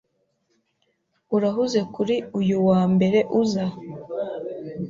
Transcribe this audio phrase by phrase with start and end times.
[1.35, 3.65] Urahuze kuri uyu wa mbere uza?